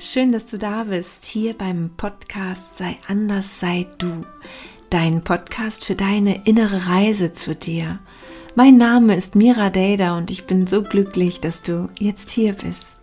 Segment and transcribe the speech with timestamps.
[0.00, 4.22] schön, dass du da bist, hier beim Podcast Sei anders, sei du.
[4.88, 7.98] Dein Podcast für deine innere Reise zu dir.
[8.54, 12.98] Mein Name ist Mira Dada und ich bin so glücklich, dass du jetzt hier bist.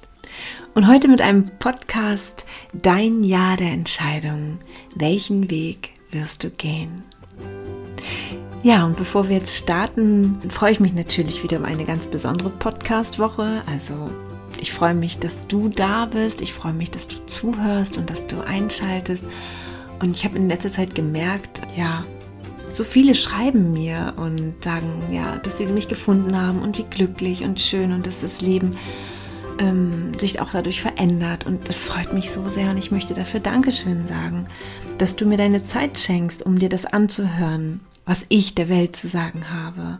[0.73, 4.57] Und heute mit einem Podcast Dein Jahr der Entscheidung.
[4.95, 7.03] Welchen Weg wirst du gehen?
[8.63, 12.49] Ja, und bevor wir jetzt starten, freue ich mich natürlich wieder um eine ganz besondere
[12.49, 13.61] Podcast-Woche.
[13.67, 14.09] Also
[14.59, 16.41] ich freue mich, dass du da bist.
[16.41, 19.23] Ich freue mich, dass du zuhörst und dass du einschaltest.
[20.01, 22.05] Und ich habe in letzter Zeit gemerkt, ja,
[22.69, 27.43] so viele schreiben mir und sagen, ja, dass sie mich gefunden haben und wie glücklich
[27.43, 28.77] und schön und dass das Leben
[29.59, 31.45] ähm, sich auch dadurch verändert.
[31.45, 34.45] Und das freut mich so sehr und ich möchte dafür Dankeschön sagen,
[34.97, 39.07] dass du mir deine Zeit schenkst, um dir das anzuhören, was ich der Welt zu
[39.07, 39.99] sagen habe.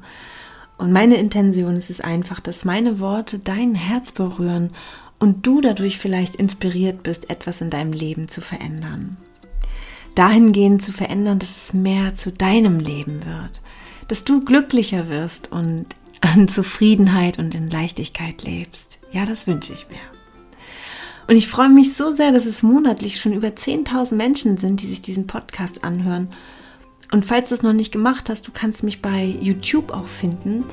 [0.77, 4.71] Und meine Intention ist es einfach, dass meine Worte dein Herz berühren
[5.19, 9.17] und du dadurch vielleicht inspiriert bist, etwas in deinem Leben zu verändern.
[10.13, 13.61] Dahingehend zu verändern, dass es mehr zu deinem Leben wird,
[14.07, 15.87] dass du glücklicher wirst und
[16.21, 18.99] an Zufriedenheit und in Leichtigkeit lebst.
[19.11, 19.97] Ja, das wünsche ich mir.
[21.27, 24.87] Und ich freue mich so sehr, dass es monatlich schon über 10.000 Menschen sind, die
[24.87, 26.29] sich diesen Podcast anhören
[27.11, 30.65] und falls du es noch nicht gemacht hast, du kannst mich bei YouTube auch finden.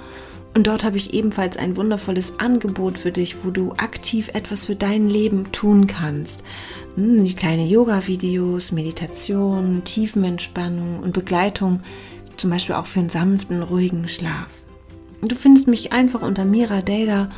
[0.55, 4.77] Und dort habe ich ebenfalls ein wundervolles Angebot für dich, wo du aktiv etwas für
[4.77, 6.45] dein Leben tun kannst.
[6.95, 11.81] Hm, die kleine Yoga-Videos, Meditation, Tiefenentspannung und Begleitung,
[12.37, 14.47] zum Beispiel auch für einen sanften, ruhigen Schlaf.
[15.23, 17.31] Du findest mich einfach unter Mira Data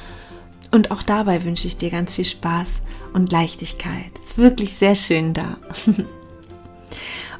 [0.72, 2.82] und auch dabei wünsche ich dir ganz viel Spaß
[3.14, 4.10] und Leichtigkeit.
[4.20, 5.56] Es ist wirklich sehr schön da.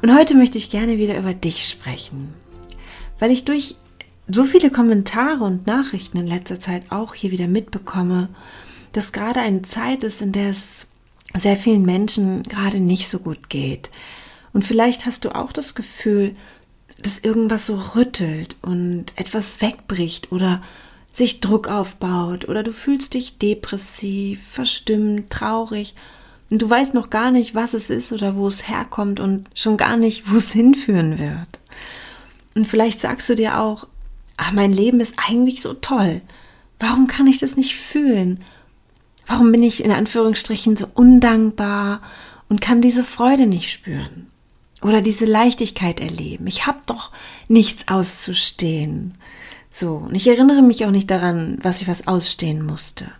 [0.01, 2.33] Und heute möchte ich gerne wieder über dich sprechen,
[3.19, 3.75] weil ich durch
[4.27, 8.29] so viele Kommentare und Nachrichten in letzter Zeit auch hier wieder mitbekomme,
[8.93, 10.87] dass gerade eine Zeit ist, in der es
[11.35, 13.89] sehr vielen Menschen gerade nicht so gut geht.
[14.53, 16.35] Und vielleicht hast du auch das Gefühl,
[17.01, 20.61] dass irgendwas so rüttelt und etwas wegbricht oder
[21.11, 25.95] sich Druck aufbaut oder du fühlst dich depressiv, verstimmt, traurig
[26.49, 29.77] und du weißt noch gar nicht, was es ist oder wo es herkommt und schon
[29.77, 31.59] gar nicht, wo es hinführen wird.
[32.55, 33.87] Und vielleicht sagst du dir auch,
[34.37, 36.21] ach, mein Leben ist eigentlich so toll.
[36.79, 38.43] Warum kann ich das nicht fühlen?
[39.25, 42.01] Warum bin ich in Anführungsstrichen so undankbar
[42.49, 44.27] und kann diese Freude nicht spüren?
[44.81, 46.47] Oder diese Leichtigkeit erleben?
[46.47, 47.11] Ich habe doch
[47.47, 49.15] nichts auszustehen.
[49.71, 53.11] So, und ich erinnere mich auch nicht daran, was ich was ausstehen musste.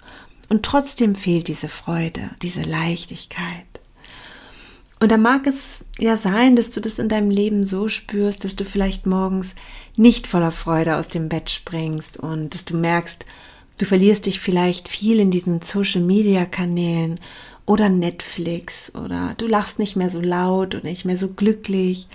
[0.49, 3.65] Und trotzdem fehlt diese Freude, diese Leichtigkeit.
[4.99, 8.55] Und da mag es ja sein, dass du das in deinem Leben so spürst, dass
[8.55, 9.53] du vielleicht morgens
[9.95, 13.25] nicht voller Freude aus dem Bett springst und dass du merkst,
[13.77, 17.19] du verlierst dich vielleicht viel in diesen Social-Media-Kanälen
[17.67, 22.07] oder Netflix oder du lachst nicht mehr so laut und nicht mehr so glücklich.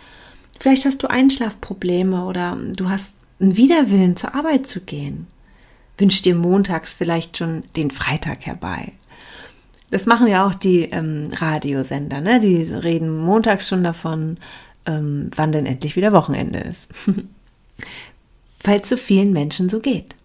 [0.59, 5.29] Vielleicht hast du Einschlafprobleme oder du hast einen Widerwillen zur Arbeit zu gehen
[6.03, 8.93] wünsch dir montags vielleicht schon den Freitag herbei.
[9.93, 12.41] Das machen ja auch die ähm, Radiosender, ne?
[12.41, 14.39] Die reden montags schon davon,
[14.85, 16.89] ähm, wann denn endlich wieder Wochenende ist.
[18.65, 20.17] Weil es so vielen Menschen so geht.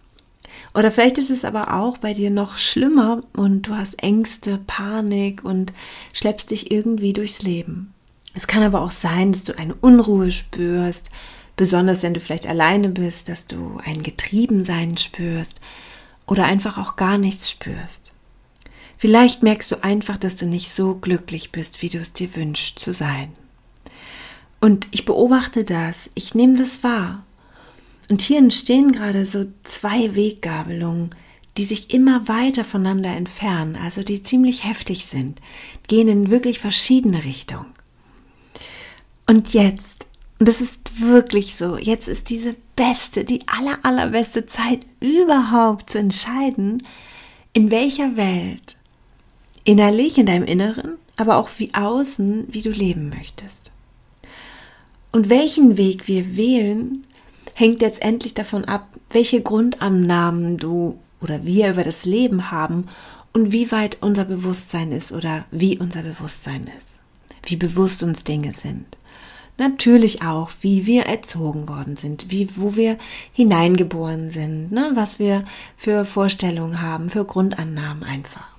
[0.74, 5.44] Oder vielleicht ist es aber auch bei dir noch schlimmer und du hast Ängste, Panik
[5.44, 5.72] und
[6.12, 7.94] schleppst dich irgendwie durchs Leben.
[8.34, 11.10] Es kann aber auch sein, dass du eine Unruhe spürst,
[11.58, 15.60] besonders wenn du vielleicht alleine bist, dass du ein Getriebensein spürst
[16.26, 18.14] oder einfach auch gar nichts spürst.
[18.96, 22.78] Vielleicht merkst du einfach, dass du nicht so glücklich bist, wie du es dir wünschst
[22.78, 23.32] zu sein.
[24.60, 27.24] Und ich beobachte das, ich nehme das wahr.
[28.08, 31.10] Und hier entstehen gerade so zwei Weggabelungen,
[31.56, 35.40] die sich immer weiter voneinander entfernen, also die ziemlich heftig sind,
[35.88, 37.72] gehen in wirklich verschiedene Richtungen.
[39.26, 40.07] Und jetzt
[40.38, 41.76] und das ist wirklich so.
[41.76, 46.84] Jetzt ist diese beste, die aller, allerbeste Zeit überhaupt zu entscheiden,
[47.52, 48.76] in welcher Welt,
[49.64, 53.72] innerlich, in deinem Inneren, aber auch wie außen, wie du leben möchtest.
[55.10, 57.04] Und welchen Weg wir wählen,
[57.54, 62.86] hängt letztendlich davon ab, welche Grundannahmen du oder wir über das Leben haben
[63.32, 67.00] und wie weit unser Bewusstsein ist oder wie unser Bewusstsein ist,
[67.44, 68.97] wie bewusst uns Dinge sind
[69.58, 72.96] natürlich auch, wie wir erzogen worden sind, wie, wo wir
[73.32, 75.44] hineingeboren sind, ne, was wir
[75.76, 78.56] für Vorstellungen haben, für Grundannahmen einfach.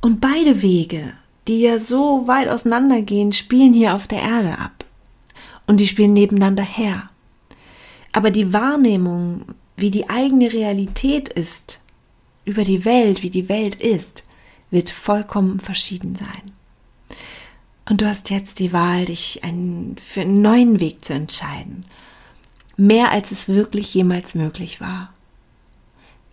[0.00, 1.12] Und beide Wege,
[1.48, 4.84] die ja so weit auseinandergehen, spielen hier auf der Erde ab.
[5.66, 7.06] Und die spielen nebeneinander her.
[8.12, 9.42] Aber die Wahrnehmung,
[9.76, 11.82] wie die eigene Realität ist,
[12.44, 14.24] über die Welt, wie die Welt ist,
[14.70, 16.52] wird vollkommen verschieden sein.
[17.92, 21.84] Und du hast jetzt die Wahl, dich einen, für einen neuen Weg zu entscheiden.
[22.78, 25.12] Mehr als es wirklich jemals möglich war.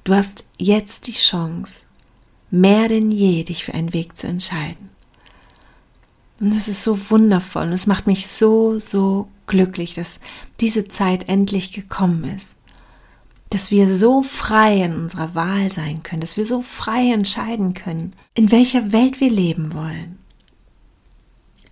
[0.05, 1.81] Du hast jetzt die Chance,
[2.49, 4.89] mehr denn je dich für einen Weg zu entscheiden.
[6.39, 10.21] Und es ist so wundervoll und es macht mich so, so glücklich, dass
[10.61, 12.51] diese Zeit endlich gekommen ist.
[13.49, 18.13] Dass wir so frei in unserer Wahl sein können, dass wir so frei entscheiden können,
[18.33, 20.19] in welcher Welt wir leben wollen.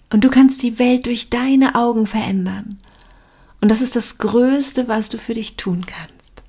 [0.09, 2.79] Und du kannst die Welt durch deine Augen verändern.
[3.61, 6.43] Und das ist das Größte, was du für dich tun kannst.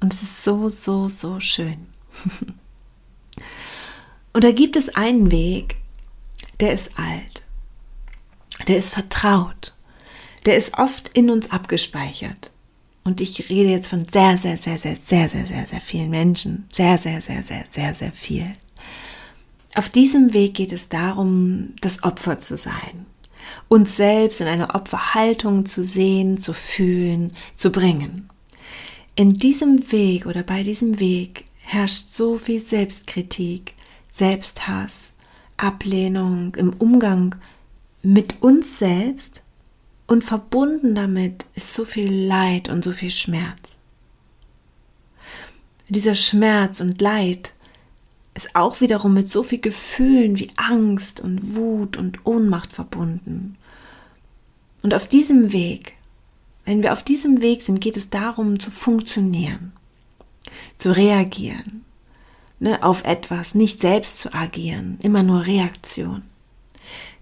[0.00, 1.86] Und es ist so, so, so schön.
[4.32, 5.76] Und da gibt es einen Weg,
[6.60, 7.42] der ist alt,
[8.68, 9.74] der ist vertraut,
[10.46, 12.52] der ist oft in uns abgespeichert.
[13.02, 16.68] Und ich rede jetzt von sehr, sehr, sehr, sehr, sehr, sehr, sehr, sehr vielen Menschen.
[16.72, 18.52] Sehr, sehr, sehr, sehr, sehr, sehr viel.
[19.74, 23.06] Auf diesem Weg geht es darum, das Opfer zu sein.
[23.68, 28.28] Uns selbst in einer Opferhaltung zu sehen, zu fühlen, zu bringen.
[29.14, 33.74] In diesem Weg oder bei diesem Weg herrscht so viel Selbstkritik,
[34.10, 35.12] Selbsthass,
[35.56, 37.36] Ablehnung im Umgang
[38.02, 39.42] mit uns selbst
[40.06, 43.76] und verbunden damit ist so viel Leid und so viel Schmerz.
[45.88, 47.52] Dieser Schmerz und Leid
[48.34, 53.56] ist auch wiederum mit so viel Gefühlen wie Angst und Wut und Ohnmacht verbunden.
[54.82, 55.94] Und auf diesem Weg,
[56.64, 59.72] wenn wir auf diesem Weg sind, geht es darum zu funktionieren,
[60.78, 61.84] zu reagieren,
[62.60, 66.22] ne, auf etwas, nicht selbst zu agieren, immer nur Reaktion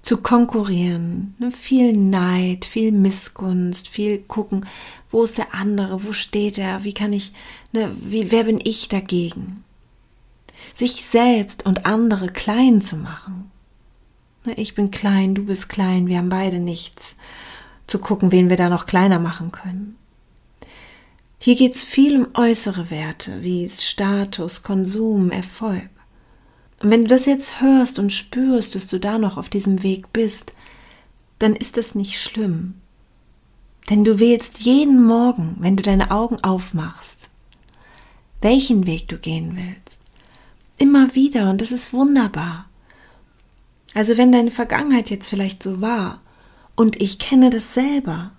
[0.02, 1.34] zu konkurrieren.
[1.38, 1.50] Ne?
[1.50, 4.66] Viel Neid, viel Missgunst, viel gucken,
[5.10, 7.32] wo ist der andere, wo steht er, wie kann ich,
[7.72, 9.64] ne, wie, wer bin ich dagegen?
[10.79, 13.51] Sich selbst und andere klein zu machen.
[14.55, 17.17] Ich bin klein, du bist klein, wir haben beide nichts.
[17.89, 19.97] Zu gucken, wen wir da noch kleiner machen können.
[21.41, 25.91] Hier geht es viel um äußere Werte wie Status, Konsum, Erfolg.
[26.81, 30.13] Und wenn du das jetzt hörst und spürst, dass du da noch auf diesem Weg
[30.13, 30.55] bist,
[31.41, 32.75] dann ist das nicht schlimm.
[33.91, 37.31] Denn du wählst jeden Morgen, wenn du deine Augen aufmachst,
[38.41, 39.98] welchen Weg du gehen willst.
[40.79, 42.67] Immer wieder und das ist wunderbar.
[43.95, 46.21] Also wenn deine Vergangenheit jetzt vielleicht so war
[46.77, 48.33] und ich kenne das selber,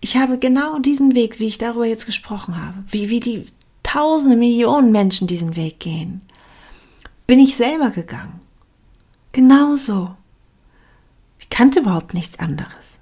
[0.00, 3.46] ich habe genau diesen Weg, wie ich darüber jetzt gesprochen habe, wie, wie die
[3.82, 6.22] tausende Millionen Menschen diesen Weg gehen
[7.26, 8.40] bin ich selber gegangen.
[9.32, 10.16] Genauso.
[11.38, 12.95] Ich kannte überhaupt nichts anderes.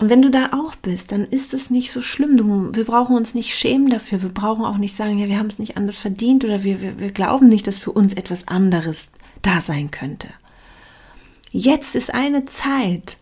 [0.00, 2.38] Und wenn du da auch bist, dann ist es nicht so schlimm.
[2.38, 4.22] Du, wir brauchen uns nicht schämen dafür.
[4.22, 6.98] Wir brauchen auch nicht sagen, ja, wir haben es nicht anders verdient oder wir, wir,
[6.98, 9.10] wir glauben nicht, dass für uns etwas anderes
[9.42, 10.28] da sein könnte.
[11.50, 13.18] Jetzt ist eine Zeit,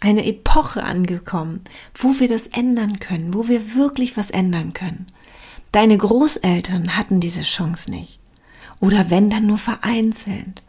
[0.00, 1.60] eine Epoche angekommen,
[1.94, 5.06] wo wir das ändern können, wo wir wirklich was ändern können.
[5.70, 8.18] Deine Großeltern hatten diese Chance nicht.
[8.80, 10.64] Oder wenn dann nur vereinzelt.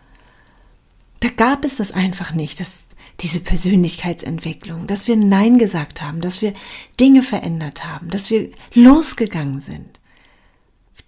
[1.21, 2.83] Da gab es das einfach nicht, dass
[3.19, 6.53] diese Persönlichkeitsentwicklung, dass wir Nein gesagt haben, dass wir
[6.99, 9.99] Dinge verändert haben, dass wir losgegangen sind.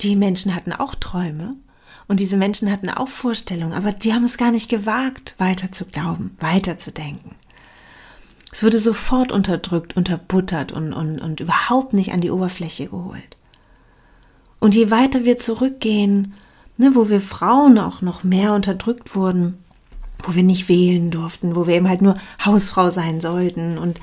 [0.01, 1.55] Die Menschen hatten auch Träume
[2.07, 5.85] und diese Menschen hatten auch Vorstellungen, aber die haben es gar nicht gewagt, weiter zu
[5.85, 7.35] glauben, weiter zu denken.
[8.51, 13.35] Es wurde sofort unterdrückt, unterbuttert und, und, und überhaupt nicht an die Oberfläche geholt.
[14.59, 16.33] Und je weiter wir zurückgehen,
[16.77, 19.57] ne, wo wir Frauen auch noch mehr unterdrückt wurden,
[20.23, 23.99] wo wir nicht wählen durften, wo wir eben halt nur Hausfrau sein sollten und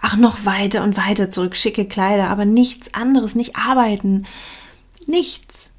[0.00, 4.26] ach noch weiter und weiter zurück, schicke Kleider, aber nichts anderes, nicht arbeiten,
[5.06, 5.70] nichts.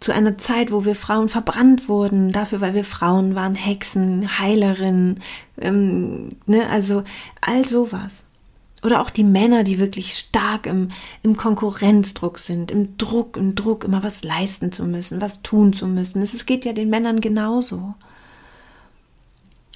[0.00, 5.22] Zu einer Zeit, wo wir Frauen verbrannt wurden, dafür, weil wir Frauen waren, Hexen, Heilerinnen,
[5.58, 7.04] ähm, ne, also
[7.40, 8.22] all sowas.
[8.82, 10.88] Oder auch die Männer, die wirklich stark im,
[11.22, 15.86] im Konkurrenzdruck sind, im Druck, im Druck, immer was leisten zu müssen, was tun zu
[15.86, 16.20] müssen.
[16.20, 17.94] Es geht ja den Männern genauso.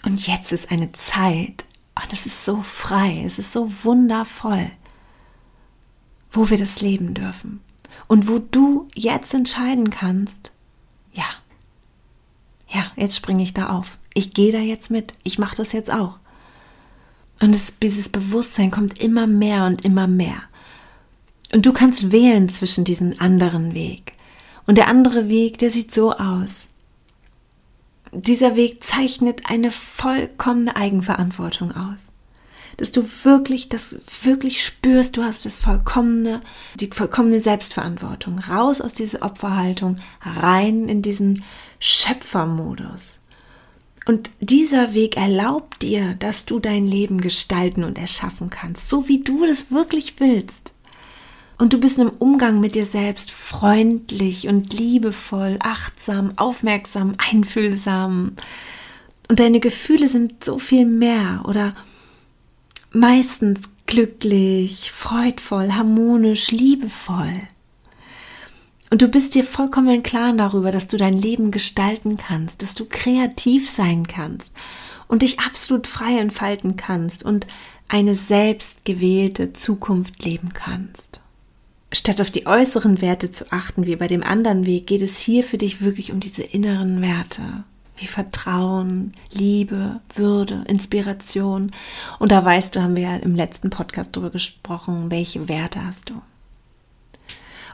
[0.05, 1.64] Und jetzt ist eine Zeit,
[2.02, 4.71] und es ist so frei, es ist so wundervoll,
[6.31, 7.61] wo wir das leben dürfen.
[8.07, 10.52] Und wo du jetzt entscheiden kannst,
[11.12, 11.25] ja,
[12.69, 13.99] ja, jetzt springe ich da auf.
[14.14, 15.14] Ich gehe da jetzt mit.
[15.25, 16.19] Ich mache das jetzt auch.
[17.40, 20.43] Und es, dieses Bewusstsein kommt immer mehr und immer mehr.
[21.52, 24.12] Und du kannst wählen zwischen diesem anderen Weg.
[24.67, 26.69] Und der andere Weg, der sieht so aus.
[28.12, 32.12] Dieser Weg zeichnet eine vollkommene Eigenverantwortung aus.
[32.79, 36.41] dass du wirklich, das wirklich spürst, du hast das vollkommene,
[36.77, 38.38] die vollkommene Selbstverantwortung.
[38.38, 41.45] Raus aus dieser Opferhaltung, rein in diesen
[41.81, 43.19] Schöpfermodus.
[44.07, 49.25] Und dieser Weg erlaubt dir, dass du dein Leben gestalten und erschaffen kannst, so wie
[49.25, 50.75] du das wirklich willst.
[51.59, 58.35] Und du bist im Umgang mit dir selbst freundlich und liebevoll, achtsam, aufmerksam, einfühlsam.
[59.29, 61.75] Und deine Gefühle sind so viel mehr oder
[62.93, 67.41] meistens glücklich, freudvoll, harmonisch, liebevoll.
[68.91, 72.75] Und du bist dir vollkommen im Klaren darüber, dass du dein Leben gestalten kannst, dass
[72.75, 74.53] du kreativ sein kannst
[75.09, 77.47] und dich absolut frei entfalten kannst und
[77.88, 81.21] eine selbstgewählte Zukunft leben kannst.
[81.90, 85.42] Statt auf die äußeren Werte zu achten, wie bei dem anderen Weg, geht es hier
[85.42, 87.64] für dich wirklich um diese inneren Werte,
[87.97, 91.71] wie Vertrauen, Liebe, Würde, Inspiration.
[92.18, 96.11] Und da weißt du, haben wir ja im letzten Podcast darüber gesprochen, welche Werte hast
[96.11, 96.21] du.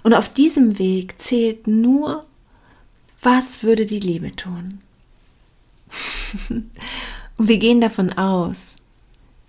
[0.04, 2.24] Und auf diesem Weg zählt nur,
[3.20, 4.80] was würde die Liebe tun.
[6.50, 8.76] und wir gehen davon aus,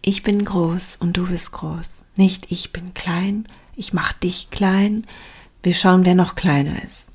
[0.01, 2.03] ich bin groß und du bist groß.
[2.15, 5.05] Nicht ich bin klein, ich mach dich klein,
[5.63, 7.08] wir schauen, wer noch kleiner ist.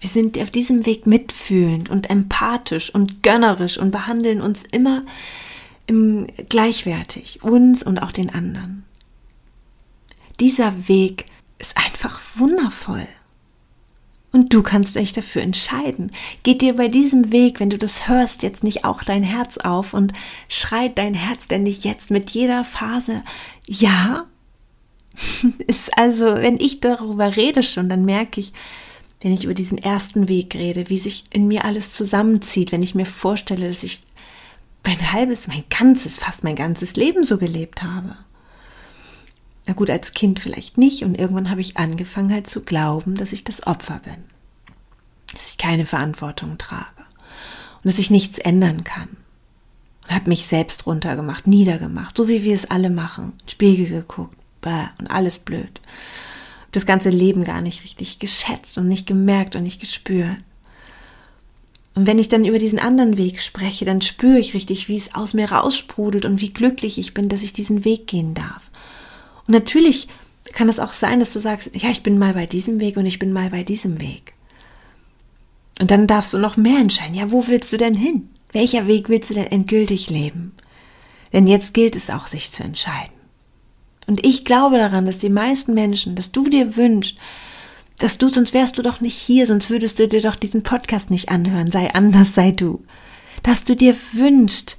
[0.00, 5.02] Wir sind auf diesem Weg mitfühlend und empathisch und gönnerisch und behandeln uns immer
[6.48, 8.84] gleichwertig, uns und auch den anderen.
[10.38, 11.26] Dieser Weg
[11.58, 13.06] ist einfach wundervoll.
[14.30, 16.12] Und du kannst dich dafür entscheiden.
[16.42, 19.94] Geht dir bei diesem Weg, wenn du das hörst, jetzt nicht auch dein Herz auf
[19.94, 20.12] und
[20.48, 23.22] schreit dein Herz denn nicht jetzt mit jeder Phase,
[23.66, 24.26] ja,
[25.66, 28.52] ist also, wenn ich darüber rede schon, dann merke ich,
[29.20, 32.94] wenn ich über diesen ersten Weg rede, wie sich in mir alles zusammenzieht, wenn ich
[32.94, 34.02] mir vorstelle, dass ich
[34.84, 38.16] mein halbes, mein ganzes, fast mein ganzes Leben so gelebt habe.
[39.66, 43.32] Na gut, als Kind vielleicht nicht und irgendwann habe ich angefangen halt zu glauben, dass
[43.32, 44.24] ich das Opfer bin,
[45.32, 47.04] dass ich keine Verantwortung trage
[47.82, 49.08] und dass ich nichts ändern kann.
[50.04, 54.88] Und habe mich selbst runtergemacht, niedergemacht, so wie wir es alle machen, Spiegel geguckt, bäh,
[54.98, 55.80] und alles blöd.
[56.72, 60.36] Das ganze Leben gar nicht richtig geschätzt und nicht gemerkt und nicht gespürt.
[61.94, 65.14] Und wenn ich dann über diesen anderen Weg spreche, dann spüre ich richtig, wie es
[65.16, 68.70] aus mir raussprudelt und wie glücklich ich bin, dass ich diesen Weg gehen darf.
[69.46, 70.06] Und natürlich
[70.52, 73.06] kann es auch sein, dass du sagst, ja, ich bin mal bei diesem Weg und
[73.06, 74.34] ich bin mal bei diesem Weg.
[75.80, 77.14] Und dann darfst du noch mehr entscheiden.
[77.14, 78.28] Ja, wo willst du denn hin?
[78.52, 80.52] Welcher Weg willst du denn endgültig leben?
[81.32, 83.17] Denn jetzt gilt es auch, sich zu entscheiden.
[84.08, 87.16] Und ich glaube daran, dass die meisten Menschen, dass du dir wünschst,
[87.98, 91.10] dass du, sonst wärst du doch nicht hier, sonst würdest du dir doch diesen Podcast
[91.10, 92.82] nicht anhören, sei anders, sei du.
[93.42, 94.78] Dass du dir wünschst,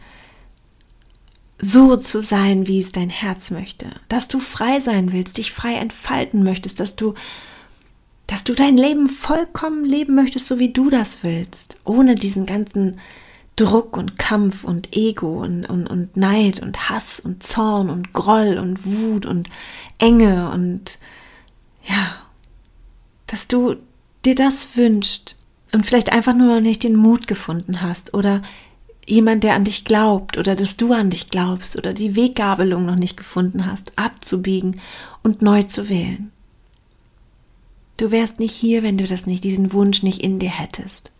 [1.61, 5.75] so zu sein, wie es dein Herz möchte, dass du frei sein willst, dich frei
[5.75, 7.13] entfalten möchtest, dass du
[8.27, 12.99] dass du dein Leben vollkommen leben möchtest, so wie du das willst, ohne diesen ganzen
[13.59, 18.57] Druck und Kampf und Ego und, und, und Neid und Hass und Zorn und Groll
[18.57, 19.49] und Wut und
[19.97, 20.97] Enge und
[21.83, 22.15] ja,
[23.27, 23.75] dass du
[24.23, 25.35] dir das wünscht
[25.73, 28.41] und vielleicht einfach nur noch nicht den Mut gefunden hast oder
[29.05, 32.95] jemand, der an dich glaubt oder dass du an dich glaubst oder die Weggabelung noch
[32.95, 34.79] nicht gefunden hast, abzubiegen
[35.21, 36.31] und neu zu wählen.
[37.97, 41.11] Du wärst nicht hier, wenn du das nicht, diesen Wunsch nicht in dir hättest.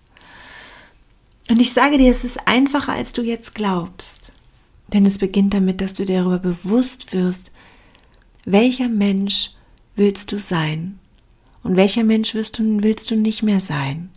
[1.50, 4.34] Und ich sage dir, es ist einfacher, als du jetzt glaubst.
[4.94, 7.52] Denn es beginnt damit, dass du dir darüber bewusst wirst,
[8.46, 9.52] welcher Mensch
[9.96, 11.00] willst du sein
[11.64, 14.12] und welcher Mensch willst du, willst du nicht mehr sein.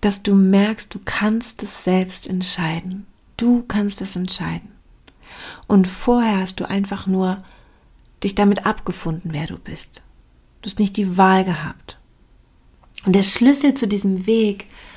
[0.00, 3.06] Dass du merkst, du kannst es selbst entscheiden.
[3.36, 4.70] Du kannst es entscheiden.
[5.66, 7.42] Und vorher hast du einfach nur
[8.22, 10.02] dich damit abgefunden, wer du bist.
[10.60, 11.98] Du hast nicht die Wahl gehabt.
[13.04, 14.91] Und der Schlüssel zu diesem Weg ist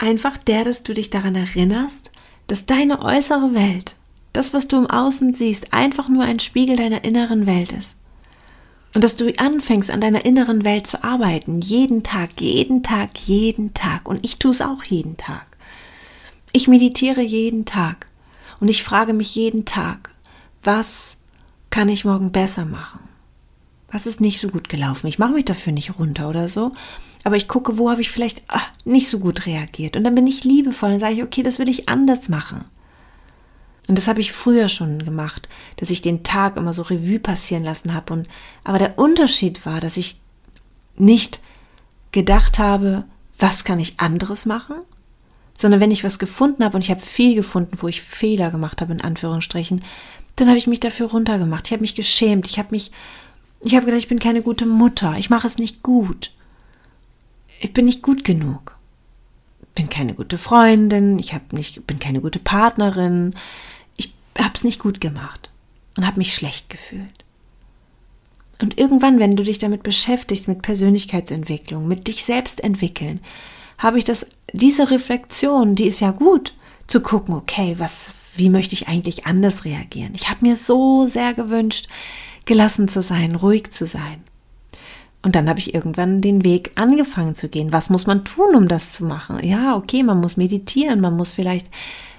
[0.00, 2.10] einfach der, dass du dich daran erinnerst,
[2.46, 3.96] dass deine äußere Welt,
[4.32, 7.96] das, was du im Außen siehst, einfach nur ein Spiegel deiner inneren Welt ist.
[8.94, 13.74] Und dass du anfängst, an deiner inneren Welt zu arbeiten, jeden Tag, jeden Tag, jeden
[13.74, 14.08] Tag.
[14.08, 15.44] Und ich tue es auch jeden Tag.
[16.52, 18.06] Ich meditiere jeden Tag.
[18.58, 20.10] Und ich frage mich jeden Tag,
[20.62, 21.18] was
[21.68, 23.00] kann ich morgen besser machen?
[23.92, 25.08] Was ist nicht so gut gelaufen?
[25.08, 26.72] Ich mache mich dafür nicht runter oder so,
[27.26, 29.96] aber ich gucke, wo habe ich vielleicht ach, nicht so gut reagiert.
[29.96, 32.64] Und dann bin ich liebevoll und sage ich, okay, das will ich anders machen.
[33.88, 37.64] Und das habe ich früher schon gemacht, dass ich den Tag immer so Revue passieren
[37.64, 38.12] lassen habe.
[38.12, 38.28] Und
[38.62, 40.20] aber der Unterschied war, dass ich
[40.94, 41.40] nicht
[42.12, 43.02] gedacht habe,
[43.40, 44.76] was kann ich anderes machen,
[45.58, 48.80] sondern wenn ich was gefunden habe und ich habe viel gefunden, wo ich Fehler gemacht
[48.80, 49.82] habe in Anführungsstrichen,
[50.36, 51.66] dann habe ich mich dafür runtergemacht.
[51.66, 52.48] Ich habe mich geschämt.
[52.48, 52.92] Ich habe mich,
[53.62, 55.16] ich habe gedacht, ich bin keine gute Mutter.
[55.18, 56.30] Ich mache es nicht gut.
[57.60, 58.76] Ich bin nicht gut genug.
[59.74, 61.18] Bin keine gute Freundin.
[61.18, 63.34] Ich habe nicht, bin keine gute Partnerin.
[63.96, 65.50] Ich habe es nicht gut gemacht
[65.96, 67.24] und habe mich schlecht gefühlt.
[68.60, 73.20] Und irgendwann, wenn du dich damit beschäftigst, mit Persönlichkeitsentwicklung, mit dich selbst entwickeln,
[73.78, 76.54] habe ich das, diese Reflexion, die ist ja gut,
[76.86, 80.12] zu gucken, okay, was, wie möchte ich eigentlich anders reagieren?
[80.14, 81.88] Ich habe mir so sehr gewünscht,
[82.46, 84.22] gelassen zu sein, ruhig zu sein.
[85.26, 87.72] Und dann habe ich irgendwann den Weg angefangen zu gehen.
[87.72, 89.40] Was muss man tun, um das zu machen?
[89.42, 91.66] Ja, okay, man muss meditieren, man muss vielleicht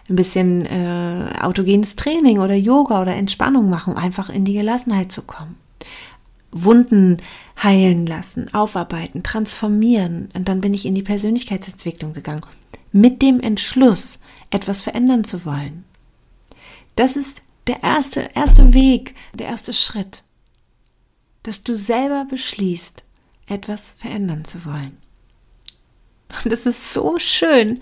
[0.09, 5.13] ein bisschen äh, autogenes Training oder Yoga oder Entspannung machen, um einfach in die Gelassenheit
[5.13, 5.55] zu kommen.
[6.51, 7.19] Wunden
[7.63, 10.27] heilen lassen, aufarbeiten, transformieren.
[10.33, 12.41] Und dann bin ich in die Persönlichkeitsentwicklung gegangen.
[12.91, 15.85] Mit dem Entschluss, etwas verändern zu wollen.
[16.97, 20.25] Das ist der erste, erste Weg, der erste Schritt.
[21.44, 23.03] Dass du selber beschließt,
[23.48, 24.98] etwas verändern zu wollen.
[26.44, 27.79] Und es ist so schön.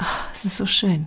[0.00, 1.06] Oh, es ist so schön.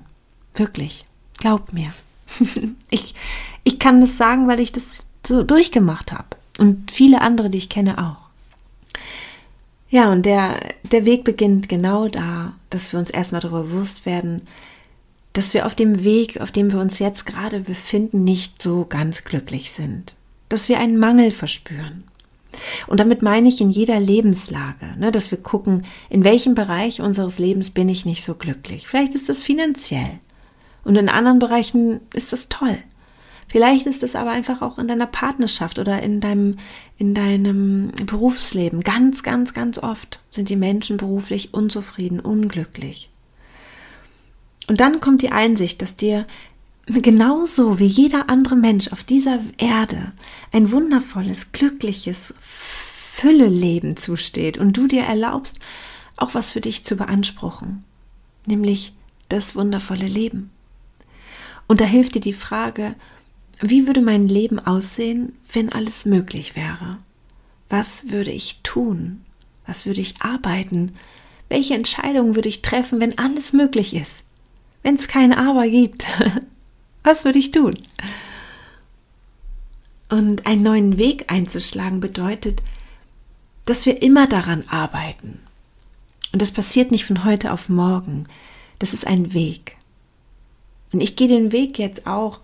[0.54, 1.06] Wirklich.
[1.40, 1.94] Glaub mir.
[2.90, 3.16] ich,
[3.64, 6.38] ich kann das sagen, weil ich das so durchgemacht habe.
[6.60, 8.30] Und viele andere, die ich kenne, auch.
[9.90, 14.48] Ja, und der, der Weg beginnt genau da, dass wir uns erstmal darüber bewusst werden,
[15.34, 19.24] dass wir auf dem Weg, auf dem wir uns jetzt gerade befinden, nicht so ganz
[19.24, 20.16] glücklich sind.
[20.54, 22.04] Dass wir einen Mangel verspüren.
[22.86, 27.40] Und damit meine ich in jeder Lebenslage, ne, dass wir gucken, in welchem Bereich unseres
[27.40, 28.88] Lebens bin ich nicht so glücklich.
[28.88, 30.20] Vielleicht ist das finanziell.
[30.84, 32.78] Und in anderen Bereichen ist das toll.
[33.48, 36.58] Vielleicht ist es aber einfach auch in deiner Partnerschaft oder in deinem,
[37.00, 38.82] in deinem Berufsleben.
[38.82, 43.10] Ganz, ganz, ganz oft sind die Menschen beruflich unzufrieden, unglücklich.
[44.68, 46.28] Und dann kommt die Einsicht, dass dir
[46.88, 50.12] genauso wie jeder andere Mensch auf dieser Erde
[50.52, 55.60] ein wundervolles, glückliches Fülle-Leben zusteht und du dir erlaubst,
[56.18, 57.84] auch was für dich zu beanspruchen,
[58.46, 58.94] nämlich
[59.30, 60.52] das wundervolle Leben.
[61.68, 62.96] Und da hilft dir die Frage,
[63.62, 66.98] wie würde mein Leben aussehen, wenn alles möglich wäre?
[67.70, 69.22] Was würde ich tun?
[69.66, 70.96] Was würde ich arbeiten?
[71.50, 74.24] Welche Entscheidungen würde ich treffen, wenn alles möglich ist?
[74.82, 76.06] Wenn es keine Aber gibt,
[77.04, 77.78] was würde ich tun?
[80.10, 82.62] Und einen neuen Weg einzuschlagen bedeutet,
[83.66, 85.40] dass wir immer daran arbeiten.
[86.32, 88.28] Und das passiert nicht von heute auf morgen.
[88.80, 89.78] Das ist ein Weg.
[90.92, 92.40] Und ich gehe den Weg jetzt auch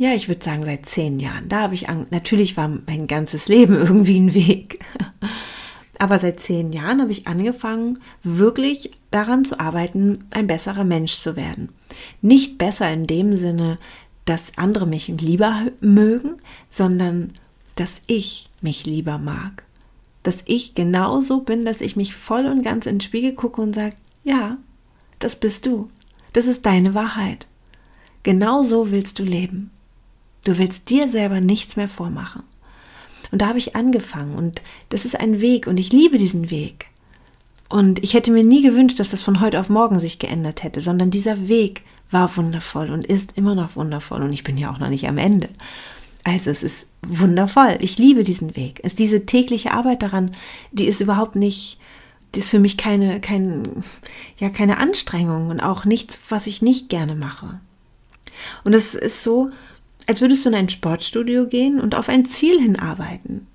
[0.00, 1.50] ja, ich würde sagen seit zehn Jahren.
[1.50, 4.82] Da habe ich, natürlich war mein ganzes Leben irgendwie ein Weg.
[5.98, 11.36] Aber seit zehn Jahren habe ich angefangen, wirklich daran zu arbeiten, ein besserer Mensch zu
[11.36, 11.68] werden.
[12.22, 13.78] Nicht besser in dem Sinne,
[14.24, 16.36] dass andere mich lieber mögen,
[16.70, 17.32] sondern
[17.76, 19.64] dass ich mich lieber mag.
[20.22, 23.74] Dass ich genauso bin, dass ich mich voll und ganz in den Spiegel gucke und
[23.74, 24.58] sage, ja,
[25.18, 25.90] das bist du.
[26.32, 27.46] Das ist deine Wahrheit.
[28.22, 29.70] Genau so willst du leben.
[30.44, 32.42] Du willst dir selber nichts mehr vormachen.
[33.32, 36.86] Und da habe ich angefangen und das ist ein Weg und ich liebe diesen Weg.
[37.68, 40.80] Und ich hätte mir nie gewünscht, dass das von heute auf morgen sich geändert hätte,
[40.80, 44.78] sondern dieser Weg war wundervoll und ist immer noch wundervoll und ich bin ja auch
[44.78, 45.48] noch nicht am Ende.
[46.24, 47.78] Also es ist wundervoll.
[47.80, 48.80] Ich liebe diesen Weg.
[48.82, 50.32] Es ist diese tägliche Arbeit daran,
[50.72, 51.78] die ist überhaupt nicht,
[52.34, 53.82] die ist für mich keine, kein,
[54.38, 57.60] ja, keine Anstrengung und auch nichts, was ich nicht gerne mache.
[58.64, 59.50] Und es ist so,
[60.06, 63.46] als würdest du in ein Sportstudio gehen und auf ein Ziel hinarbeiten.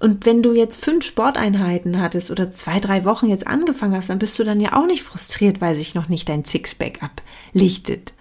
[0.00, 4.18] Und wenn du jetzt fünf Sporteinheiten hattest oder zwei, drei Wochen jetzt angefangen hast, dann
[4.18, 8.12] bist du dann ja auch nicht frustriert, weil sich noch nicht dein Sixpack ablichtet.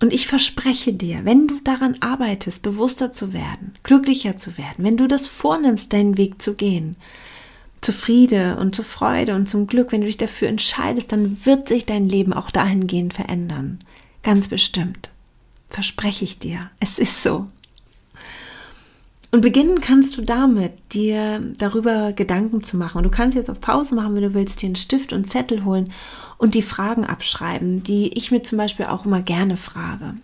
[0.00, 4.96] Und ich verspreche dir, wenn du daran arbeitest, bewusster zu werden, glücklicher zu werden, wenn
[4.96, 6.96] du das vornimmst, deinen Weg zu gehen,
[7.80, 11.68] zu Friede und zu Freude und zum Glück, wenn du dich dafür entscheidest, dann wird
[11.68, 13.80] sich dein Leben auch dahingehend verändern.
[14.22, 15.10] Ganz bestimmt.
[15.68, 16.70] Verspreche ich dir.
[16.80, 17.46] Es ist so.
[19.34, 22.98] Und beginnen kannst du damit, dir darüber Gedanken zu machen.
[22.98, 25.64] Und du kannst jetzt auf Pause machen, wenn du willst, dir einen Stift und Zettel
[25.64, 25.92] holen
[26.38, 30.14] und die Fragen abschreiben, die ich mir zum Beispiel auch immer gerne frage.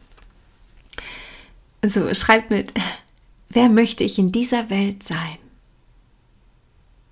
[1.83, 2.73] Also schreib mit,
[3.49, 5.39] wer möchte ich in dieser Welt sein?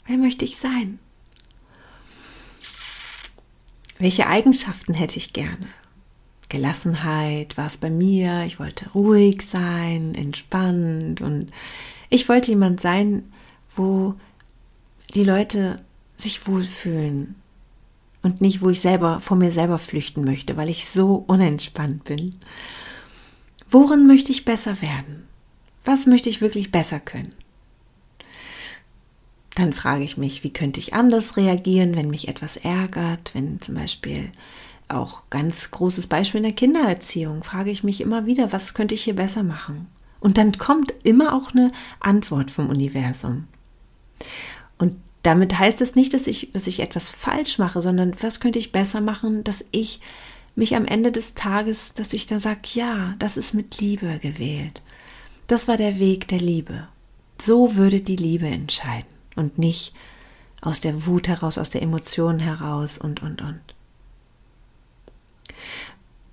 [0.07, 1.01] Wer möchte ich sein?
[3.99, 5.67] Welche Eigenschaften hätte ich gerne?
[6.49, 8.45] Gelassenheit war es bei mir.
[8.45, 11.51] Ich wollte ruhig sein, entspannt und
[12.11, 13.25] ich wollte jemand sein,
[13.77, 14.15] wo
[15.15, 15.77] die Leute
[16.17, 17.35] sich wohlfühlen
[18.23, 22.37] und nicht, wo ich selber vor mir selber flüchten möchte, weil ich so unentspannt bin.
[23.71, 25.27] Worin möchte ich besser werden?
[25.85, 27.35] Was möchte ich wirklich besser können?
[29.55, 33.75] Dann frage ich mich, wie könnte ich anders reagieren, wenn mich etwas ärgert, wenn zum
[33.75, 34.31] Beispiel
[34.89, 39.05] auch ganz großes Beispiel in der Kindererziehung, frage ich mich immer wieder, was könnte ich
[39.05, 39.87] hier besser machen?
[40.21, 41.71] Und dann kommt immer auch eine
[42.01, 43.45] Antwort vom Universum.
[44.79, 48.59] Und damit heißt es nicht, dass ich, dass ich etwas falsch mache, sondern was könnte
[48.59, 50.01] ich besser machen, dass ich
[50.55, 54.83] mich am Ende des Tages, dass ich da sage, ja, das ist mit Liebe gewählt.
[55.47, 56.89] Das war der Weg der Liebe.
[57.41, 59.95] So würde die Liebe entscheiden und nicht
[60.61, 63.61] aus der Wut heraus, aus der Emotion heraus und, und, und.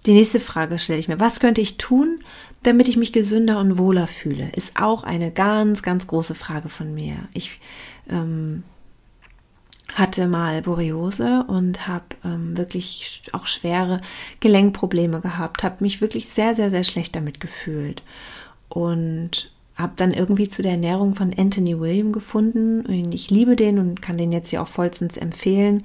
[0.06, 1.20] Die nächste Frage stelle ich mir.
[1.20, 2.20] Was könnte ich tun,
[2.64, 4.50] damit ich mich gesünder und wohler fühle?
[4.56, 7.16] Ist auch eine ganz, ganz große Frage von mir.
[7.34, 7.60] Ich
[8.10, 8.64] ähm,
[9.94, 14.02] hatte mal Borreliose und habe ähm, wirklich auch schwere
[14.42, 18.04] Gelenkprobleme gehabt, habe mich wirklich sehr, sehr, sehr schlecht damit gefühlt.
[18.70, 22.86] Und habe dann irgendwie zu der Ernährung von Anthony William gefunden.
[22.86, 25.84] Und ich liebe den und kann den jetzt hier auch vollstens empfehlen.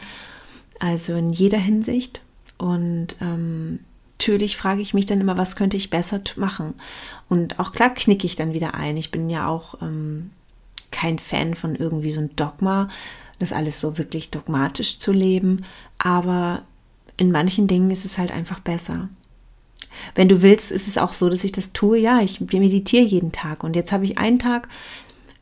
[0.79, 2.23] Also in jeder Hinsicht.
[2.59, 3.81] Und ähm,
[4.21, 6.75] natürlich frage ich mich dann immer, was könnte ich besser machen?
[7.31, 8.99] Und auch klar knicke ich dann wieder ein.
[8.99, 10.31] Ich bin ja auch ähm,
[10.91, 12.91] kein Fan von irgendwie so ein Dogma,
[13.39, 15.65] das alles so wirklich dogmatisch zu leben.
[15.99, 16.63] Aber
[17.17, 19.09] in manchen Dingen ist es halt einfach besser.
[20.15, 21.99] Wenn du willst, ist es auch so, dass ich das tue.
[21.99, 23.65] Ja, ich meditiere jeden Tag.
[23.65, 24.69] Und jetzt habe ich einen Tag,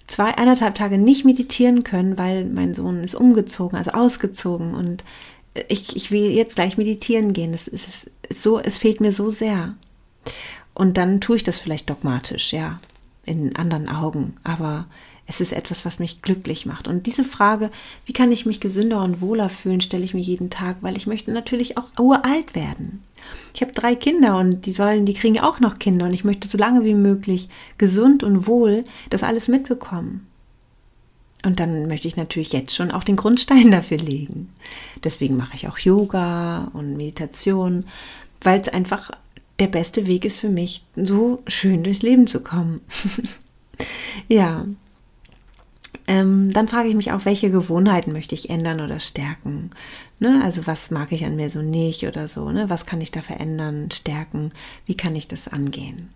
[0.07, 4.75] zwei, eineinhalb Tage nicht meditieren können, weil mein Sohn ist umgezogen, also ausgezogen.
[4.75, 5.03] Und
[5.67, 7.53] ich, ich will jetzt gleich meditieren gehen.
[7.53, 9.75] Ist, ist so, es fehlt mir so sehr.
[10.75, 12.81] Und dann tue ich das vielleicht dogmatisch, ja,
[13.25, 14.35] in anderen Augen.
[14.45, 14.87] Aber
[15.29, 16.89] es ist etwas, was mich glücklich macht.
[16.89, 17.71] Und diese Frage,
[18.07, 21.07] wie kann ich mich gesünder und wohler fühlen, stelle ich mir jeden Tag, weil ich
[21.07, 23.03] möchte natürlich auch uralt werden.
[23.55, 26.49] Ich habe drei Kinder und die sollen, die kriegen auch noch Kinder und ich möchte
[26.49, 30.28] so lange wie möglich gesund und wohl das alles mitbekommen.
[31.45, 34.53] Und dann möchte ich natürlich jetzt schon auch den Grundstein dafür legen.
[35.05, 37.85] Deswegen mache ich auch Yoga und Meditation,
[38.43, 39.11] weil es einfach
[39.59, 42.81] der beste Weg ist für mich, so schön durchs Leben zu kommen.
[44.29, 44.65] ja,
[46.07, 49.71] ähm, dann frage ich mich auch, welche Gewohnheiten möchte ich ändern oder stärken?
[50.21, 50.41] Ne?
[50.43, 52.51] Also was mag ich an mir so nicht oder so?
[52.51, 52.71] Ne?
[52.71, 54.53] Was kann ich da verändern, stärken?
[54.87, 56.09] Wie kann ich das angehen?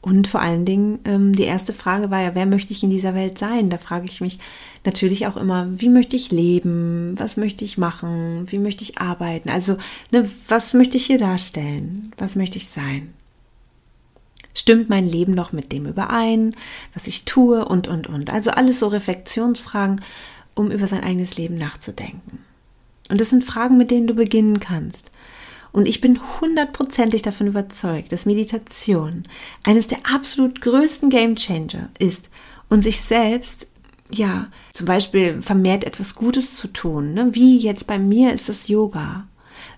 [0.00, 3.14] Und vor allen Dingen, ähm, die erste Frage war ja, wer möchte ich in dieser
[3.14, 3.70] Welt sein?
[3.70, 4.38] Da frage ich mich
[4.84, 7.14] natürlich auch immer, wie möchte ich leben?
[7.16, 8.46] Was möchte ich machen?
[8.50, 9.50] Wie möchte ich arbeiten?
[9.50, 9.78] Also,
[10.12, 12.12] ne, was möchte ich hier darstellen?
[12.18, 13.12] Was möchte ich sein?
[14.54, 16.54] Stimmt mein Leben noch mit dem überein,
[16.94, 18.30] was ich tue und, und, und.
[18.30, 20.00] Also alles so Reflexionsfragen,
[20.54, 22.38] um über sein eigenes Leben nachzudenken.
[23.10, 25.10] Und das sind Fragen, mit denen du beginnen kannst.
[25.76, 29.24] Und ich bin hundertprozentig davon überzeugt, dass Meditation
[29.62, 32.30] eines der absolut größten Game Changer ist
[32.70, 33.68] und sich selbst,
[34.10, 37.12] ja, zum Beispiel vermehrt etwas Gutes zu tun.
[37.12, 37.34] Ne?
[37.34, 39.26] Wie jetzt bei mir ist das Yoga.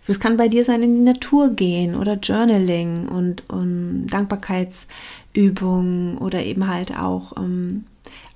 [0.06, 6.44] Es kann bei dir sein, in die Natur gehen oder Journaling und um, Dankbarkeitsübungen oder
[6.44, 7.87] eben halt auch ähm,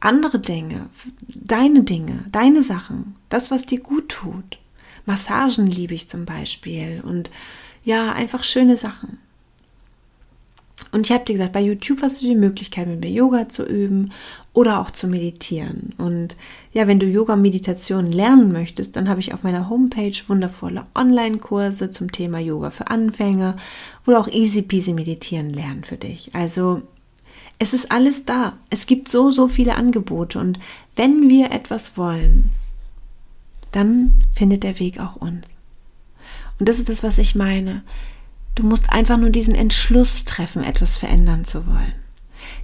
[0.01, 0.89] andere Dinge,
[1.29, 4.59] deine Dinge, deine Sachen, das, was dir gut tut.
[5.07, 7.31] Massagen liebe ich zum Beispiel und
[7.85, 9.19] ja, einfach schöne Sachen.
[10.91, 13.65] Und ich habe dir gesagt, bei YouTube hast du die Möglichkeit, mit mir Yoga zu
[13.65, 14.13] üben
[14.53, 15.95] oder auch zu meditieren.
[15.97, 16.37] Und
[16.73, 22.13] ja, wenn du Yoga-Meditation lernen möchtest, dann habe ich auf meiner Homepage wundervolle Online-Kurse zum
[22.13, 23.57] Thema Yoga für Anfänger
[24.07, 26.31] oder auch easy peasy meditieren lernen für dich.
[26.35, 26.83] Also
[27.59, 28.59] es ist alles da.
[28.71, 30.39] Es gibt so, so viele Angebote.
[30.39, 30.59] Und
[30.97, 32.51] wenn wir etwas wollen,
[33.73, 35.49] dann findet der Weg auch uns.
[36.59, 37.83] Und das ist das, was ich meine.
[38.55, 41.95] Du musst einfach nur diesen Entschluss treffen, etwas verändern zu wollen.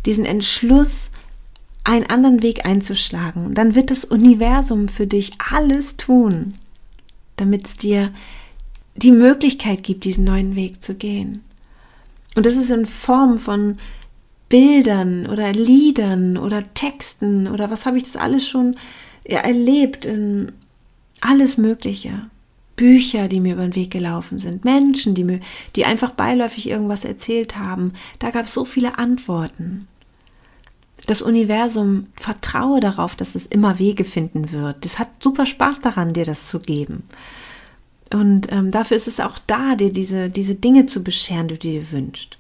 [0.06, 1.10] Diesen Entschluss,
[1.84, 3.54] einen anderen Weg einzuschlagen.
[3.54, 6.54] Dann wird das Universum für dich alles tun,
[7.36, 8.12] damit es dir
[8.96, 11.42] die Möglichkeit gibt, diesen neuen Weg zu gehen.
[12.34, 13.78] Und das ist in Form von
[14.48, 18.76] Bildern oder Liedern oder Texten oder was habe ich das alles schon
[19.24, 20.52] erlebt in
[21.20, 22.28] alles Mögliche.
[22.76, 25.40] Bücher, die mir über den Weg gelaufen sind, Menschen, die mir,
[25.74, 27.92] die einfach beiläufig irgendwas erzählt haben.
[28.20, 29.88] Da gab es so viele Antworten.
[31.06, 34.84] Das Universum vertraue darauf, dass es immer Wege finden wird.
[34.84, 37.02] Das hat super Spaß daran, dir das zu geben.
[38.12, 41.60] Und ähm, dafür ist es auch da, dir diese, diese Dinge zu bescheren, die du
[41.60, 42.37] dir wünschst.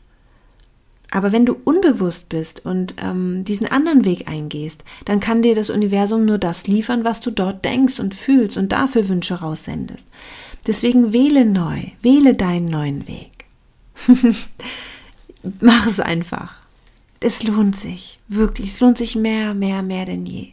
[1.10, 5.70] Aber wenn du unbewusst bist und ähm, diesen anderen Weg eingehst, dann kann dir das
[5.70, 10.04] Universum nur das liefern, was du dort denkst und fühlst und dafür Wünsche raussendest.
[10.66, 13.46] Deswegen wähle neu, wähle deinen neuen Weg.
[15.60, 16.60] mach es einfach.
[17.20, 18.74] Es lohnt sich, wirklich.
[18.74, 20.48] Es lohnt sich mehr, mehr, mehr denn je.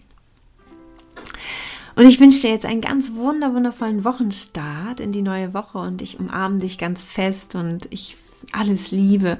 [1.95, 6.01] Und ich wünsche dir jetzt einen ganz wunder, wundervollen Wochenstart in die neue Woche und
[6.01, 8.17] ich umarme dich ganz fest und ich
[8.51, 9.37] alles liebe.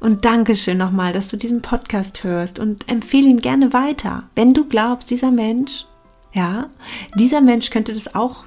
[0.00, 4.24] Und danke schön nochmal, dass du diesen Podcast hörst und empfehle ihn gerne weiter.
[4.34, 5.84] Wenn du glaubst, dieser Mensch,
[6.32, 6.68] ja,
[7.16, 8.44] dieser Mensch könnte das auch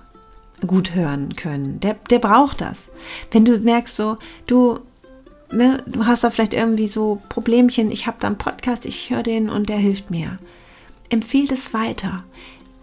[0.65, 1.79] gut hören können.
[1.79, 2.89] Der, der braucht das.
[3.31, 4.79] Wenn du merkst so, du,
[5.51, 9.23] ne, du hast da vielleicht irgendwie so Problemchen, ich habe da einen Podcast, ich höre
[9.23, 10.39] den und der hilft mir.
[11.09, 12.23] Empfehl das weiter.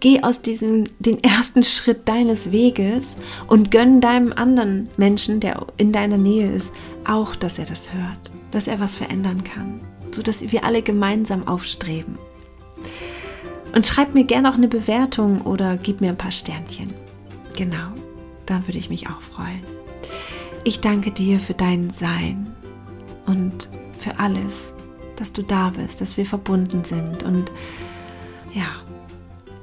[0.01, 3.15] Geh aus diesem, den ersten Schritt deines Weges
[3.47, 6.73] und gönn deinem anderen Menschen, der in deiner Nähe ist,
[7.07, 9.79] auch, dass er das hört, dass er was verändern kann,
[10.11, 12.17] so dass wir alle gemeinsam aufstreben.
[13.75, 16.95] Und schreib mir gerne auch eine Bewertung oder gib mir ein paar Sternchen.
[17.55, 17.93] Genau,
[18.47, 19.61] da würde ich mich auch freuen.
[20.63, 22.55] Ich danke dir für dein Sein
[23.27, 24.73] und für alles,
[25.15, 27.51] dass du da bist, dass wir verbunden sind und
[28.51, 28.81] ja,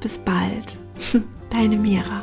[0.00, 0.78] bis bald.
[1.50, 2.22] Deine Mira.